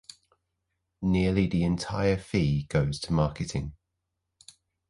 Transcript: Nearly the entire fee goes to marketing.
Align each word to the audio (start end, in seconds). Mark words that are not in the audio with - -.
Nearly 1.03 1.45
the 1.45 1.63
entire 1.63 2.17
fee 2.17 2.63
goes 2.63 2.99
to 3.01 3.13
marketing. 3.13 3.75